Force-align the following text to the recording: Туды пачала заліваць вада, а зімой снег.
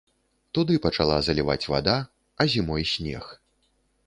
Туды 0.57 0.77
пачала 0.85 1.17
заліваць 1.27 1.69
вада, 1.75 1.95
а 2.39 2.49
зімой 2.55 2.83
снег. 2.95 3.31